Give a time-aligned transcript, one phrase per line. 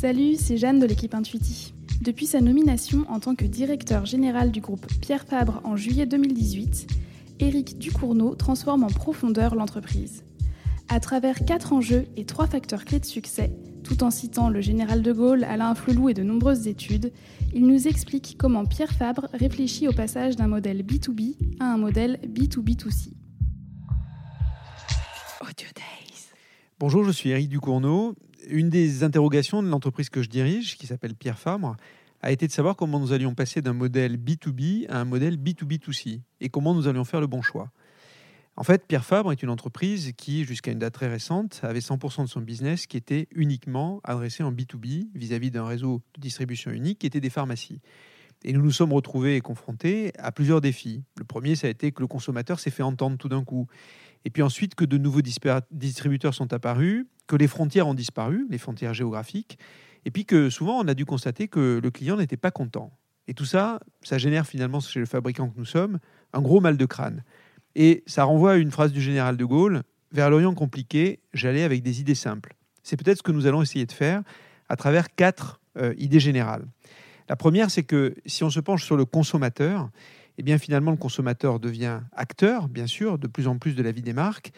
[0.00, 1.74] Salut, c'est Jeanne de l'équipe Intuiti.
[2.02, 6.86] Depuis sa nomination en tant que directeur général du groupe Pierre Fabre en juillet 2018,
[7.40, 10.22] Éric Ducournau transforme en profondeur l'entreprise.
[10.88, 13.50] À travers quatre enjeux et trois facteurs clés de succès,
[13.82, 17.12] tout en citant le général de Gaulle, Alain Flelou et de nombreuses études,
[17.52, 22.20] il nous explique comment Pierre Fabre réfléchit au passage d'un modèle B2B à un modèle
[22.24, 23.14] B2B2C.
[26.78, 28.14] Bonjour, je suis Éric Ducournau.
[28.50, 31.76] Une des interrogations de l'entreprise que je dirige, qui s'appelle Pierre Fabre,
[32.22, 36.20] a été de savoir comment nous allions passer d'un modèle B2B à un modèle B2B2C
[36.40, 37.70] et comment nous allions faire le bon choix.
[38.56, 42.22] En fait, Pierre Fabre est une entreprise qui, jusqu'à une date très récente, avait 100%
[42.22, 46.98] de son business qui était uniquement adressé en B2B vis-à-vis d'un réseau de distribution unique
[47.00, 47.80] qui était des pharmacies.
[48.44, 51.02] Et nous nous sommes retrouvés et confrontés à plusieurs défis.
[51.16, 53.66] Le premier, ça a été que le consommateur s'est fait entendre tout d'un coup.
[54.24, 58.58] Et puis ensuite, que de nouveaux distributeurs sont apparus, que les frontières ont disparu, les
[58.58, 59.58] frontières géographiques,
[60.04, 62.92] et puis que souvent, on a dû constater que le client n'était pas content.
[63.26, 65.98] Et tout ça, ça génère finalement, chez le fabricant que nous sommes,
[66.32, 67.24] un gros mal de crâne.
[67.74, 71.82] Et ça renvoie à une phrase du général de Gaulle Vers l'Orient compliqué, j'allais avec
[71.82, 72.54] des idées simples.
[72.82, 74.22] C'est peut-être ce que nous allons essayer de faire
[74.70, 76.66] à travers quatre euh, idées générales.
[77.28, 79.90] La première, c'est que si on se penche sur le consommateur,
[80.38, 83.92] eh bien finalement le consommateur devient acteur, bien sûr, de plus en plus de la
[83.92, 84.52] vie des marques.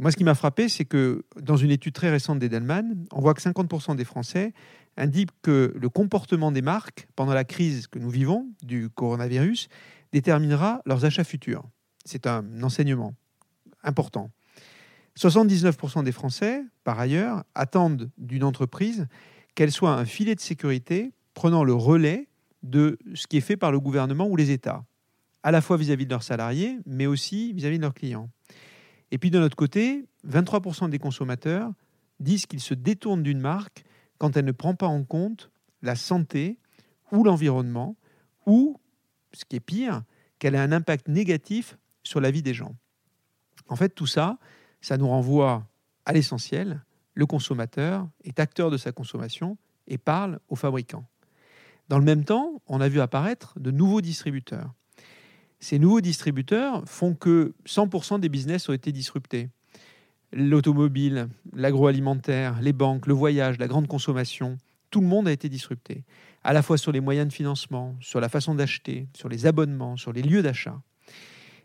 [0.00, 3.34] Moi, ce qui m'a frappé, c'est que dans une étude très récente d'Edelman, on voit
[3.34, 4.54] que 50% des Français
[4.96, 9.68] indiquent que le comportement des marques pendant la crise que nous vivons du coronavirus
[10.12, 11.64] déterminera leurs achats futurs.
[12.04, 13.14] C'est un enseignement
[13.82, 14.30] important.
[15.18, 19.06] 79% des Français, par ailleurs, attendent d'une entreprise
[19.54, 22.28] qu'elle soit un filet de sécurité prenant le relais
[22.62, 24.84] de ce qui est fait par le gouvernement ou les États,
[25.42, 28.30] à la fois vis-à-vis de leurs salariés, mais aussi vis-à-vis de leurs clients.
[29.10, 31.70] Et puis de notre côté, 23% des consommateurs
[32.20, 33.84] disent qu'ils se détournent d'une marque
[34.16, 35.50] quand elle ne prend pas en compte
[35.82, 36.58] la santé
[37.12, 37.96] ou l'environnement,
[38.46, 38.80] ou,
[39.34, 40.02] ce qui est pire,
[40.38, 42.74] qu'elle a un impact négatif sur la vie des gens.
[43.68, 44.38] En fait, tout ça,
[44.80, 45.68] ça nous renvoie
[46.06, 46.82] à l'essentiel.
[47.12, 51.06] Le consommateur est acteur de sa consommation et parle aux fabricants.
[51.88, 54.72] Dans le même temps, on a vu apparaître de nouveaux distributeurs.
[55.60, 59.48] Ces nouveaux distributeurs font que 100% des business ont été disruptés.
[60.32, 64.58] L'automobile, l'agroalimentaire, les banques, le voyage, la grande consommation,
[64.90, 66.04] tout le monde a été disrupté,
[66.42, 69.96] à la fois sur les moyens de financement, sur la façon d'acheter, sur les abonnements,
[69.96, 70.80] sur les lieux d'achat.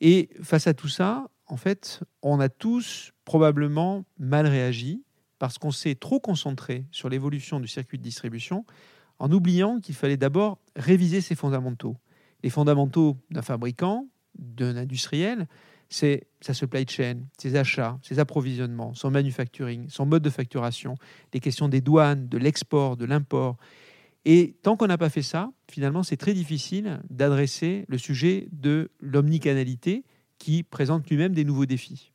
[0.00, 5.02] Et face à tout ça, en fait, on a tous probablement mal réagi
[5.38, 8.64] parce qu'on s'est trop concentré sur l'évolution du circuit de distribution
[9.18, 11.96] en oubliant qu'il fallait d'abord réviser ses fondamentaux.
[12.42, 14.08] Les fondamentaux d'un fabricant,
[14.38, 15.46] d'un industriel,
[15.88, 20.96] c'est sa supply chain, ses achats, ses approvisionnements, son manufacturing, son mode de facturation,
[21.32, 23.56] les questions des douanes, de l'export, de l'import.
[24.24, 28.90] Et tant qu'on n'a pas fait ça, finalement, c'est très difficile d'adresser le sujet de
[29.00, 30.04] l'omnicanalité
[30.38, 32.12] qui présente lui-même des nouveaux défis.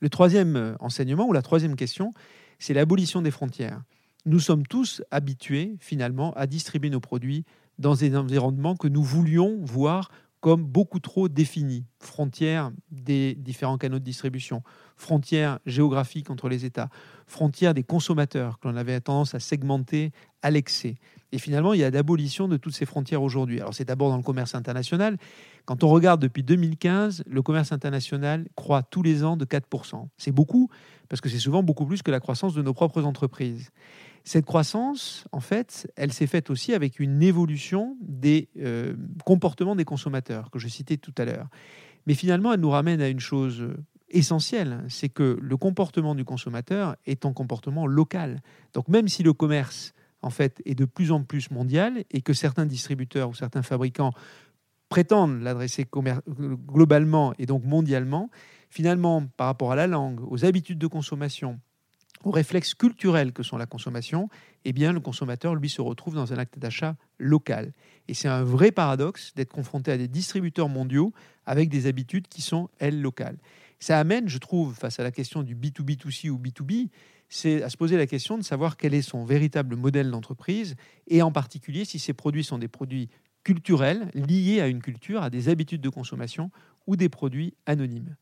[0.00, 2.12] Le troisième euh, enseignement ou la troisième question,
[2.58, 3.82] c'est l'abolition des frontières.
[4.26, 7.44] Nous sommes tous habitués finalement à distribuer nos produits
[7.78, 10.10] dans des environnements que nous voulions voir
[10.40, 11.84] comme beaucoup trop définis.
[11.98, 14.62] Frontières des différents canaux de distribution,
[14.96, 16.88] frontières géographiques entre les États,
[17.26, 20.96] frontières des consommateurs que l'on avait tendance à segmenter à l'excès.
[21.32, 23.60] Et finalement, il y a l'abolition de toutes ces frontières aujourd'hui.
[23.60, 25.16] Alors c'est d'abord dans le commerce international.
[25.64, 30.08] Quand on regarde depuis 2015, le commerce international croît tous les ans de 4%.
[30.16, 30.68] C'est beaucoup,
[31.08, 33.70] parce que c'est souvent beaucoup plus que la croissance de nos propres entreprises.
[34.24, 38.94] Cette croissance, en fait, elle s'est faite aussi avec une évolution des euh,
[39.24, 41.48] comportements des consommateurs que je citais tout à l'heure.
[42.06, 43.68] Mais finalement, elle nous ramène à une chose
[44.10, 48.42] essentielle, c'est que le comportement du consommateur est un comportement local.
[48.74, 52.32] Donc même si le commerce, en fait, est de plus en plus mondial et que
[52.32, 54.12] certains distributeurs ou certains fabricants
[54.88, 58.28] prétendent l'adresser globalement et donc mondialement,
[58.68, 61.60] finalement, par rapport à la langue, aux habitudes de consommation,
[62.24, 64.28] aux réflexes culturels que sont la consommation,
[64.64, 67.72] eh bien, le consommateur, lui, se retrouve dans un acte d'achat local.
[68.08, 71.12] Et c'est un vrai paradoxe d'être confronté à des distributeurs mondiaux
[71.46, 73.38] avec des habitudes qui sont, elles, locales.
[73.78, 76.88] Ça amène, je trouve, face à la question du B2B2C ou B2B,
[77.30, 80.74] c'est à se poser la question de savoir quel est son véritable modèle d'entreprise
[81.06, 83.08] et en particulier si ces produits sont des produits
[83.44, 86.50] culturels liés à une culture, à des habitudes de consommation
[86.86, 88.16] ou des produits anonymes.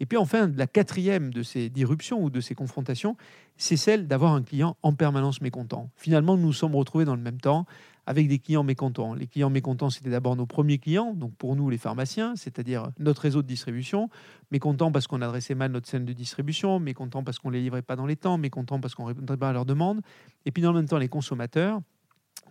[0.00, 3.16] Et puis enfin, la quatrième de ces disruptions ou de ces confrontations,
[3.56, 5.90] c'est celle d'avoir un client en permanence mécontent.
[5.96, 7.66] Finalement, nous nous sommes retrouvés dans le même temps
[8.06, 9.14] avec des clients mécontents.
[9.14, 13.22] Les clients mécontents, c'était d'abord nos premiers clients, donc pour nous les pharmaciens, c'est-à-dire notre
[13.22, 14.10] réseau de distribution,
[14.50, 17.82] mécontents parce qu'on adressait mal notre scène de distribution, mécontents parce qu'on ne les livrait
[17.82, 20.02] pas dans les temps, mécontents parce qu'on répondait pas à leurs demandes,
[20.44, 21.80] et puis dans le même temps les consommateurs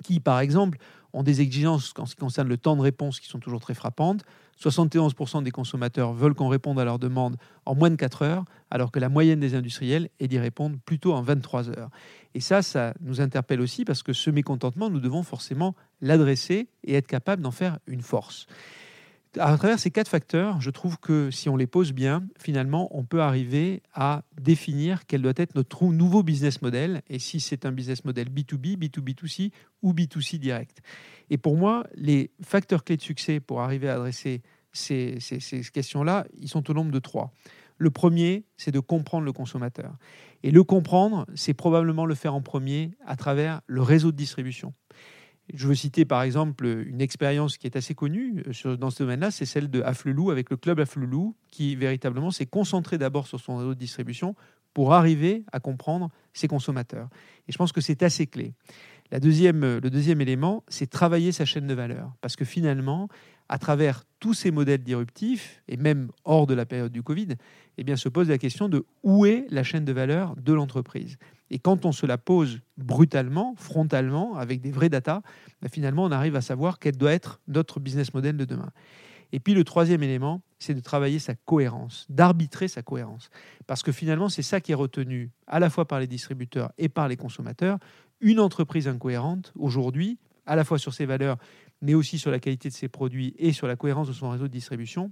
[0.04, 0.78] qui, par exemple,
[1.14, 3.74] ont des exigences en ce qui concerne le temps de réponse qui sont toujours très
[3.74, 4.24] frappantes.
[4.62, 8.92] 71% des consommateurs veulent qu'on réponde à leurs demandes en moins de 4 heures, alors
[8.92, 11.90] que la moyenne des industriels est d'y répondre plutôt en 23 heures.
[12.34, 16.96] Et ça, ça nous interpelle aussi parce que ce mécontentement, nous devons forcément l'adresser et
[16.96, 18.48] être capable d'en faire une force
[19.40, 23.04] à travers ces quatre facteurs, je trouve que si on les pose bien, finalement, on
[23.04, 27.72] peut arriver à définir quel doit être notre nouveau business model et si c'est un
[27.72, 29.52] business model B2B, B2B2C
[29.82, 30.82] ou B2C direct.
[31.30, 34.42] Et pour moi, les facteurs clés de succès pour arriver à adresser
[34.72, 37.32] ces, ces questions-là, ils sont au nombre de trois.
[37.78, 39.96] Le premier, c'est de comprendre le consommateur.
[40.44, 44.74] Et le comprendre, c'est probablement le faire en premier à travers le réseau de distribution.
[45.54, 49.30] Je veux citer par exemple une expérience qui est assez connue euh, dans ce domaine-là,
[49.30, 53.58] c'est celle de Afflelou avec le club Afflelou, qui véritablement s'est concentré d'abord sur son
[53.58, 54.36] réseau de distribution
[54.74, 57.08] pour arriver à comprendre ses consommateurs.
[57.48, 58.54] Et je pense que c'est assez clé.
[59.12, 62.12] La deuxième, le deuxième élément, c'est travailler sa chaîne de valeur.
[62.22, 63.10] Parce que finalement,
[63.50, 67.30] à travers tous ces modèles disruptifs, et même hors de la période du Covid,
[67.78, 71.18] eh bien, se pose la question de où est la chaîne de valeur de l'entreprise.
[71.50, 75.22] Et quand on se la pose brutalement, frontalement, avec des vrais data,
[75.62, 78.72] ben, finalement, on arrive à savoir quel doit être notre business model de demain.
[79.34, 83.30] Et puis le troisième élément, c'est de travailler sa cohérence, d'arbitrer sa cohérence.
[83.66, 86.88] Parce que finalement, c'est ça qui est retenu à la fois par les distributeurs et
[86.88, 87.80] par les consommateurs.
[88.22, 91.38] Une entreprise incohérente, aujourd'hui, à la fois sur ses valeurs,
[91.84, 94.48] mais aussi sur la qualité de ses produits et sur la cohérence de son réseau
[94.48, 95.12] de distribution,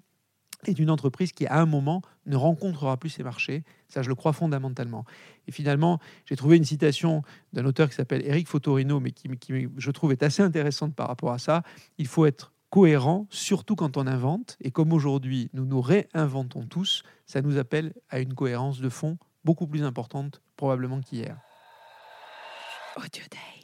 [0.64, 3.64] est une entreprise qui, à un moment, ne rencontrera plus ses marchés.
[3.90, 5.04] Ça, je le crois fondamentalement.
[5.48, 9.30] Et finalement, j'ai trouvé une citation d'un auteur qui s'appelle Eric Fotorino, mais qui,
[9.76, 11.64] je trouve, est assez intéressante par rapport à ça.
[11.98, 14.58] Il faut être cohérent, surtout quand on invente.
[14.62, 19.18] Et comme aujourd'hui, nous nous réinventons tous, ça nous appelle à une cohérence de fond
[19.44, 21.38] beaucoup plus importante probablement qu'hier.
[22.96, 23.61] Audio Days.